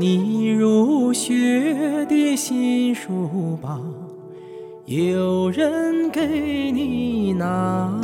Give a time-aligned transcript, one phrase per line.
[0.00, 3.80] 你入学的新书包，
[4.84, 8.00] 有人给你拿。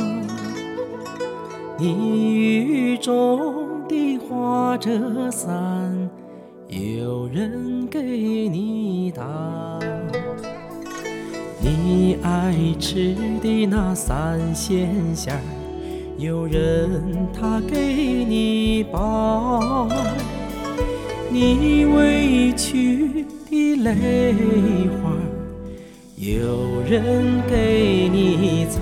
[1.79, 6.09] 你雨中的花折伞，
[6.67, 9.79] 有人给你打。
[11.61, 15.39] 你爱吃的那三鲜馅儿，
[16.17, 19.87] 有人他给你包。
[21.37, 23.93] 你委屈的泪
[25.03, 25.11] 花，
[26.15, 28.79] 有人给你擦。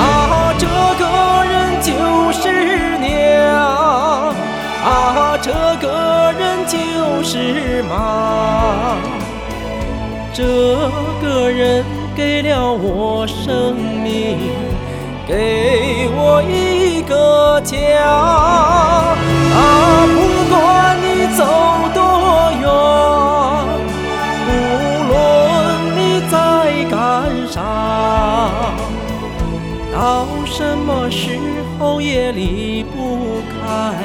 [0.00, 0.68] 啊，这
[1.00, 1.90] 个人就
[2.30, 4.32] 是娘，
[4.84, 5.50] 啊，这
[5.84, 8.94] 个人就是妈，
[10.32, 10.44] 这
[11.20, 14.38] 个人给了我生命，
[15.26, 16.37] 给我
[29.98, 31.36] 到什么时
[31.76, 33.96] 候也离不开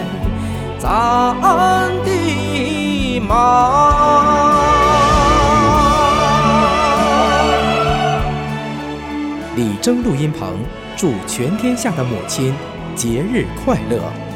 [0.79, 4.57] 咱的妈。
[9.55, 10.57] 李征录音棚
[10.97, 12.55] 祝全天下的母亲
[12.95, 14.32] 节日快乐。